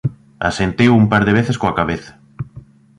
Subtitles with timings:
[0.49, 2.11] Asentiu un par de veces coa cabeza…